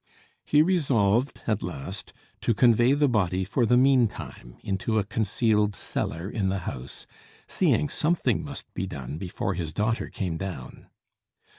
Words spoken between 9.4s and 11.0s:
his daughter came down.